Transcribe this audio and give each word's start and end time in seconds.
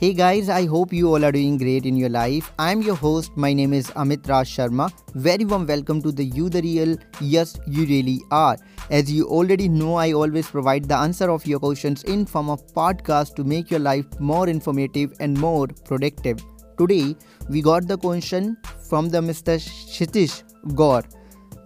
Hey 0.00 0.12
guys, 0.14 0.48
I 0.48 0.64
hope 0.64 0.92
you 0.92 1.08
all 1.12 1.24
are 1.24 1.32
doing 1.32 1.58
great 1.58 1.84
in 1.84 1.96
your 1.96 2.08
life. 2.08 2.52
I'm 2.56 2.82
your 2.82 2.94
host. 2.94 3.36
My 3.36 3.52
name 3.52 3.72
is 3.72 3.88
Amit 4.02 4.28
Raj 4.28 4.48
Sharma. 4.48 4.92
Very 5.16 5.44
warm 5.44 5.66
welcome 5.66 6.00
to 6.02 6.12
the 6.12 6.24
You 6.24 6.48
the 6.48 6.62
Real. 6.62 6.96
Yes, 7.20 7.58
you 7.66 7.84
really 7.84 8.20
are. 8.30 8.56
As 8.90 9.10
you 9.10 9.26
already 9.26 9.68
know, 9.68 9.96
I 9.96 10.12
always 10.12 10.46
provide 10.46 10.84
the 10.84 10.94
answer 10.94 11.28
of 11.32 11.44
your 11.48 11.58
questions 11.58 12.04
in 12.04 12.26
form 12.26 12.48
of 12.48 12.64
podcast 12.74 13.34
to 13.34 13.42
make 13.42 13.72
your 13.72 13.80
life 13.80 14.06
more 14.20 14.48
informative 14.48 15.14
and 15.18 15.36
more 15.36 15.66
productive. 15.66 16.38
Today, 16.78 17.16
we 17.48 17.60
got 17.60 17.88
the 17.88 17.98
question 17.98 18.56
from 18.88 19.08
the 19.08 19.18
Mr. 19.18 19.58
Shitish 19.58 20.44
Gore. 20.76 21.02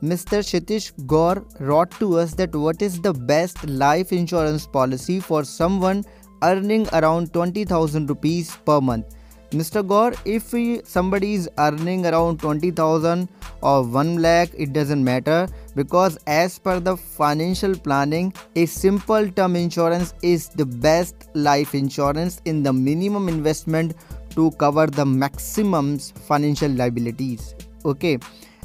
Mr. 0.03 0.39
Shitish 0.43 0.91
Gore 1.07 1.45
wrote 1.61 1.91
to 2.01 2.19
us 2.19 2.33
that 2.37 2.57
what 2.57 2.81
is 2.81 2.99
the 3.03 3.13
best 3.13 3.63
life 3.69 4.11
insurance 4.11 4.67
policy 4.67 5.21
for 5.21 5.45
someone 5.45 6.03
earning 6.43 6.89
around 6.93 7.33
20000 7.33 8.09
rupees 8.09 8.57
per 8.65 8.81
month. 8.81 9.07
Mr 9.53 9.87
Gore, 9.87 10.15
if 10.25 10.55
somebody 10.89 11.35
is 11.35 11.49
earning 11.59 12.07
around 12.07 12.41
20000 12.41 13.29
or 13.61 13.83
1 13.83 14.23
lakh 14.23 14.49
it 14.55 14.73
doesn't 14.73 15.05
matter 15.05 15.47
because 15.75 16.17
as 16.27 16.59
per 16.59 16.81
the 16.81 16.97
financial 16.97 17.75
planning 17.75 18.33
a 18.57 18.65
simple 18.65 19.31
term 19.31 19.55
insurance 19.55 20.15
is 20.23 20.49
the 20.49 20.65
best 20.65 21.29
life 21.35 21.75
insurance 21.75 22.41
in 22.47 22.63
the 22.63 22.73
minimum 22.73 23.29
investment 23.29 23.95
to 24.31 24.51
cover 24.53 24.87
the 24.87 25.05
maximum 25.05 25.99
financial 25.99 26.71
liabilities. 26.71 27.55
Okay. 27.85 28.19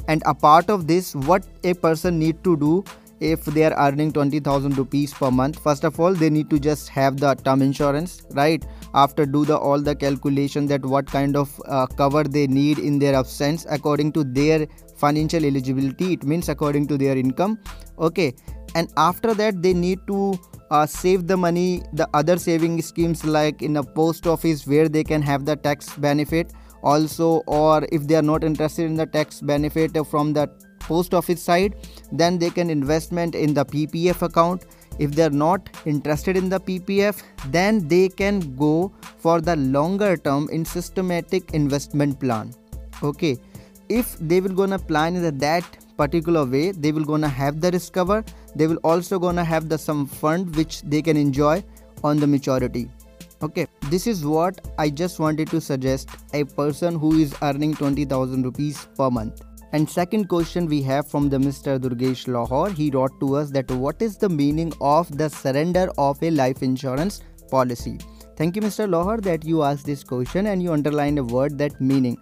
And 0.08 0.22
a 0.24 0.34
part 0.34 0.70
of 0.70 0.86
this 0.86 1.14
what 1.14 1.46
a 1.64 1.74
person 1.74 2.18
need 2.18 2.42
to 2.44 2.56
do 2.56 2.82
if 3.20 3.44
they 3.44 3.64
are 3.64 3.74
earning 3.76 4.12
20000 4.12 4.76
rupees 4.78 5.12
per 5.12 5.30
month 5.30 5.58
first 5.62 5.84
of 5.84 5.98
all 5.98 6.14
they 6.14 6.30
need 6.30 6.48
to 6.50 6.58
just 6.58 6.88
have 6.88 7.16
the 7.16 7.34
term 7.36 7.62
insurance 7.62 8.22
right? 8.30 8.64
After 8.94 9.26
do 9.26 9.44
the 9.44 9.56
all 9.56 9.80
the 9.80 9.94
calculation 9.94 10.66
that 10.66 10.84
what 10.84 11.06
kind 11.06 11.36
of 11.36 11.60
uh, 11.66 11.86
cover 11.86 12.24
they 12.24 12.46
need 12.46 12.78
in 12.78 12.98
their 12.98 13.14
absence 13.14 13.66
according 13.68 14.12
to 14.12 14.24
their 14.24 14.66
financial 14.96 15.44
eligibility 15.44 16.12
it 16.14 16.24
means 16.24 16.48
according 16.48 16.86
to 16.88 16.98
their 16.98 17.16
income 17.16 17.58
okay? 17.98 18.34
And 18.74 18.92
after 18.96 19.34
that 19.34 19.62
they 19.62 19.74
need 19.74 20.00
to 20.06 20.38
uh, 20.70 20.86
save 20.86 21.26
the 21.26 21.36
money 21.36 21.82
the 21.92 22.08
other 22.14 22.36
saving 22.36 22.80
schemes 22.82 23.24
like 23.24 23.62
in 23.62 23.76
a 23.78 23.82
post 23.82 24.26
office 24.26 24.66
where 24.66 24.88
they 24.88 25.02
can 25.02 25.22
have 25.22 25.44
the 25.44 25.56
tax 25.56 25.94
benefit 25.96 26.52
also 26.82 27.42
or 27.46 27.86
if 27.90 28.06
they 28.06 28.14
are 28.14 28.22
not 28.22 28.44
interested 28.44 28.84
in 28.84 28.94
the 28.94 29.06
tax 29.06 29.40
benefit 29.40 29.96
from 30.06 30.32
the 30.32 30.48
post 30.88 31.14
office 31.14 31.42
side 31.42 31.74
then 32.10 32.38
they 32.38 32.50
can 32.50 32.70
investment 32.70 33.34
in 33.34 33.54
the 33.54 33.64
ppf 33.64 34.22
account. 34.22 34.66
If 34.98 35.12
they 35.12 35.24
are 35.24 35.38
not 35.40 35.68
interested 35.86 36.36
in 36.36 36.48
the 36.48 36.58
ppf 36.58 37.22
then 37.56 37.86
they 37.86 38.08
can 38.08 38.40
go 38.56 38.92
for 39.18 39.40
the 39.40 39.56
longer 39.56 40.16
term 40.16 40.48
in 40.50 40.64
systematic 40.64 41.52
investment 41.52 42.18
plan. 42.18 42.54
Okay. 43.02 43.36
If 43.88 44.18
they 44.18 44.40
will 44.40 44.54
gonna 44.54 44.78
plan 44.78 45.16
in 45.16 45.38
that 45.38 45.64
particular 45.96 46.44
way 46.44 46.72
they 46.72 46.92
will 46.92 47.04
gonna 47.04 47.28
have 47.28 47.60
the 47.60 47.70
risk 47.70 47.92
cover. 47.92 48.24
They 48.56 48.66
will 48.66 48.80
also 48.82 49.18
gonna 49.18 49.44
have 49.44 49.68
the 49.68 49.78
some 49.78 50.06
fund 50.06 50.56
which 50.56 50.82
they 50.82 51.02
can 51.02 51.16
enjoy 51.16 51.64
on 52.02 52.18
the 52.18 52.26
maturity. 52.26 52.88
Okay. 53.42 53.66
This 53.90 54.06
is 54.06 54.24
what 54.26 54.58
i 54.84 54.90
just 55.00 55.20
wanted 55.24 55.48
to 55.52 55.60
suggest 55.66 56.10
a 56.34 56.44
person 56.44 56.98
who 57.04 57.12
is 57.26 57.34
earning 57.50 57.74
20000 57.74 58.42
rupees 58.48 58.86
per 58.96 59.10
month 59.18 59.47
and 59.72 59.88
second 59.88 60.28
question 60.28 60.66
we 60.66 60.80
have 60.82 61.08
from 61.08 61.28
the 61.28 61.38
Mr. 61.38 61.78
Durgesh 61.78 62.26
Lahore. 62.26 62.70
He 62.70 62.90
wrote 62.90 63.18
to 63.20 63.36
us 63.36 63.50
that 63.50 63.70
what 63.70 64.00
is 64.00 64.16
the 64.16 64.28
meaning 64.28 64.72
of 64.80 65.16
the 65.16 65.28
surrender 65.28 65.90
of 65.98 66.22
a 66.22 66.30
life 66.30 66.62
insurance 66.62 67.22
policy? 67.50 67.98
Thank 68.36 68.56
you, 68.56 68.62
Mr. 68.62 68.88
Lahore, 68.88 69.18
that 69.18 69.44
you 69.44 69.62
asked 69.62 69.84
this 69.84 70.04
question 70.04 70.46
and 70.46 70.62
you 70.62 70.72
underlined 70.72 71.18
a 71.18 71.24
word 71.24 71.58
that 71.58 71.80
meaning. 71.80 72.16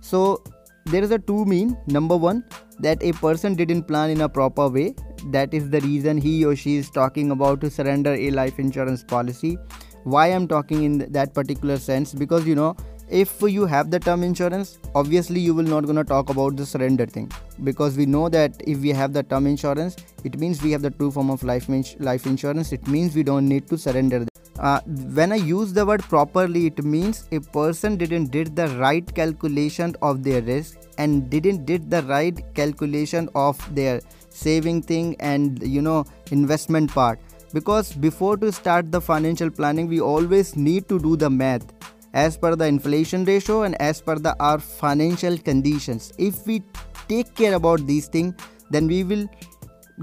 So 0.00 0.42
there 0.86 1.02
is 1.02 1.10
a 1.10 1.18
two 1.18 1.44
mean. 1.44 1.76
Number 1.86 2.16
one, 2.16 2.44
that 2.80 3.02
a 3.02 3.12
person 3.12 3.54
didn't 3.54 3.84
plan 3.84 4.10
in 4.10 4.20
a 4.22 4.28
proper 4.28 4.68
way. 4.68 4.94
That 5.26 5.54
is 5.54 5.70
the 5.70 5.80
reason 5.80 6.18
he 6.18 6.44
or 6.44 6.56
she 6.56 6.76
is 6.76 6.90
talking 6.90 7.30
about 7.30 7.60
to 7.62 7.70
surrender 7.70 8.14
a 8.14 8.30
life 8.30 8.58
insurance 8.58 9.04
policy. 9.04 9.58
Why 10.04 10.28
I'm 10.28 10.48
talking 10.48 10.82
in 10.82 10.98
that 11.12 11.34
particular 11.34 11.76
sense? 11.76 12.14
Because 12.14 12.46
you 12.46 12.54
know 12.54 12.76
if 13.10 13.42
you 13.42 13.66
have 13.66 13.90
the 13.90 13.98
term 13.98 14.22
insurance 14.22 14.78
obviously 14.94 15.40
you 15.40 15.54
will 15.54 15.64
not 15.64 15.86
gonna 15.86 16.04
talk 16.04 16.30
about 16.30 16.56
the 16.56 16.64
surrender 16.64 17.06
thing. 17.06 17.30
Because 17.64 17.96
we 17.96 18.06
know 18.06 18.28
that 18.28 18.54
if 18.66 18.78
we 18.78 18.90
have 18.90 19.12
the 19.12 19.22
term 19.22 19.46
insurance 19.46 19.96
it 20.24 20.38
means 20.38 20.62
we 20.62 20.70
have 20.72 20.82
the 20.82 20.90
two 20.90 21.10
form 21.10 21.30
of 21.30 21.42
life 21.42 21.68
life 21.98 22.26
insurance. 22.26 22.72
It 22.72 22.86
means 22.86 23.14
we 23.14 23.22
don't 23.22 23.48
need 23.48 23.68
to 23.68 23.78
surrender 23.78 24.26
uh, 24.58 24.80
when 25.18 25.32
i 25.32 25.36
use 25.36 25.72
the 25.72 25.84
word 25.86 26.02
properly 26.02 26.66
it 26.66 26.84
means 26.84 27.26
a 27.32 27.40
person 27.40 27.96
didn't 27.96 28.30
did 28.30 28.54
the 28.54 28.68
right 28.78 29.14
calculation 29.14 29.94
of 30.02 30.22
their 30.22 30.42
risk 30.42 30.78
and 30.98 31.30
didn't 31.30 31.64
did 31.64 31.90
the 31.90 32.02
right 32.02 32.42
calculation 32.54 33.28
of 33.34 33.62
their 33.74 34.00
saving 34.28 34.82
thing 34.82 35.16
and 35.20 35.62
you 35.66 35.82
know 35.82 36.04
investment 36.30 36.92
part. 36.92 37.18
Because 37.52 37.92
before 37.92 38.36
to 38.36 38.52
start 38.52 38.92
the 38.92 39.00
financial 39.00 39.50
planning 39.50 39.88
we 39.88 40.00
always 40.00 40.54
need 40.56 40.88
to 40.88 40.98
do 40.98 41.16
the 41.16 41.30
math 41.30 41.72
as 42.12 42.36
per 42.36 42.56
the 42.56 42.66
inflation 42.66 43.24
ratio 43.24 43.62
and 43.62 43.80
as 43.80 44.00
per 44.00 44.16
the 44.16 44.34
our 44.40 44.58
financial 44.58 45.38
conditions. 45.38 46.12
If 46.18 46.46
we 46.46 46.62
take 47.08 47.34
care 47.34 47.54
about 47.54 47.86
these 47.86 48.08
things 48.08 48.34
then 48.70 48.86
we 48.86 49.04
will 49.04 49.28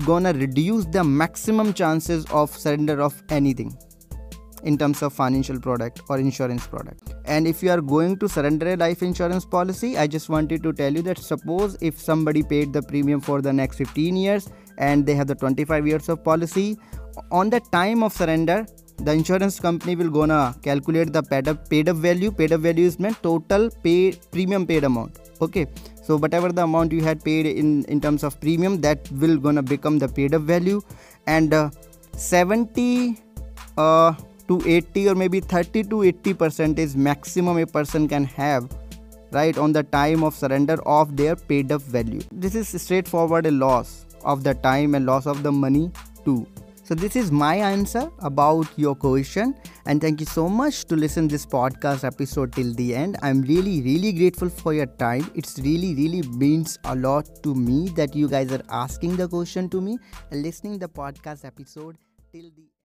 gonna 0.06 0.34
reduce 0.34 0.85
the 0.85 1.03
maximum 1.03 1.73
chances 1.73 2.25
of 2.25 2.56
surrender 2.56 3.01
of 3.01 3.22
anything 3.29 3.75
in 4.63 4.78
terms 4.78 5.01
of 5.01 5.13
financial 5.13 5.59
product 5.59 6.01
or 6.09 6.18
insurance 6.19 6.66
product. 6.68 7.13
And 7.25 7.47
if 7.47 7.62
you 7.62 7.69
are 7.72 7.81
going 7.81 8.18
to 8.19 8.28
surrender 8.28 8.74
a 8.74 8.75
life 8.75 9.01
insurance 9.01 9.45
policy 9.45 9.97
i 9.97 10.07
just 10.07 10.29
wanted 10.29 10.63
to 10.63 10.74
tell 10.74 10.94
you 10.94 11.01
that 11.01 11.18
suppose 11.18 11.78
if 11.81 12.00
somebody 12.00 12.44
paid 12.44 12.74
the 12.74 12.81
premium 12.81 13.22
for 13.22 13.41
the 13.41 13.53
next 13.53 13.78
15 13.78 14.16
years 14.16 14.50
and 14.78 15.06
they 15.06 15.16
have 15.16 15.28
the 15.28 15.35
25 15.35 15.88
years 15.88 16.09
of 16.09 16.24
policy 16.24 16.78
on 17.31 17.50
the 17.50 17.59
time 17.72 18.03
of 18.03 18.13
surrender 18.13 18.66
the 18.99 19.11
insurance 19.11 19.59
company 19.59 19.95
will 19.95 20.09
gonna 20.09 20.55
calculate 20.63 21.13
the 21.13 21.21
paid 21.21 21.47
up 21.47 21.69
paid 21.69 21.89
up 21.89 21.97
value. 21.97 22.31
Paid 22.31 22.53
up 22.53 22.61
value 22.61 22.85
is 22.85 22.99
meant 22.99 23.21
total 23.21 23.69
pay 23.83 24.13
premium 24.31 24.65
paid 24.65 24.83
amount. 24.83 25.19
Okay. 25.41 25.67
So 26.03 26.17
whatever 26.17 26.51
the 26.51 26.63
amount 26.63 26.91
you 26.91 27.03
had 27.03 27.23
paid 27.23 27.45
in 27.45 27.83
in 27.85 28.01
terms 28.01 28.23
of 28.23 28.39
premium 28.39 28.81
that 28.81 29.11
will 29.11 29.37
gonna 29.37 29.61
become 29.61 29.99
the 29.99 30.07
paid 30.07 30.33
up 30.33 30.41
value. 30.41 30.81
And 31.27 31.53
uh, 31.53 31.69
70 32.13 33.19
uh, 33.77 34.13
to 34.47 34.61
80 34.65 35.09
or 35.09 35.15
maybe 35.15 35.39
30 35.41 35.83
to 35.83 36.03
80 36.03 36.33
percent 36.33 36.79
is 36.79 36.95
maximum 36.95 37.57
a 37.57 37.67
person 37.67 38.07
can 38.07 38.23
have 38.23 38.67
right 39.31 39.57
on 39.57 39.73
the 39.73 39.83
time 39.83 40.23
of 40.23 40.33
surrender 40.33 40.81
of 40.87 41.15
their 41.17 41.35
paid 41.35 41.71
up 41.71 41.81
value. 41.81 42.21
This 42.31 42.55
is 42.55 42.81
straightforward 42.81 43.45
a 43.45 43.51
loss 43.51 44.05
of 44.23 44.43
the 44.43 44.53
time 44.55 44.95
and 44.95 45.05
loss 45.05 45.27
of 45.27 45.43
the 45.43 45.51
money 45.51 45.91
too 46.25 46.47
so 46.87 46.95
this 46.95 47.17
is 47.17 47.31
my 47.33 47.55
answer 47.55 48.09
about 48.19 48.65
your 48.77 48.95
question 48.95 49.53
and 49.87 49.99
thank 49.99 50.21
you 50.21 50.25
so 50.25 50.47
much 50.47 50.85
to 50.85 50.95
listen 50.95 51.27
this 51.27 51.45
podcast 51.45 52.05
episode 52.05 52.53
till 52.53 52.73
the 52.75 52.95
end. 52.95 53.17
I'm 53.21 53.41
really 53.41 53.81
really 53.81 54.13
grateful 54.13 54.47
for 54.47 54.73
your 54.73 54.85
time. 54.85 55.29
It's 55.35 55.59
really 55.59 55.93
really 55.95 56.21
means 56.29 56.79
a 56.85 56.95
lot 56.95 57.43
to 57.43 57.53
me 57.53 57.89
that 57.97 58.15
you 58.15 58.29
guys 58.29 58.53
are 58.53 58.63
asking 58.69 59.17
the 59.17 59.27
question 59.27 59.69
to 59.71 59.81
me 59.81 59.97
and 60.31 60.41
listening 60.41 60.79
the 60.79 60.87
podcast 60.87 61.43
episode 61.43 61.97
till 62.31 62.49
the 62.55 62.67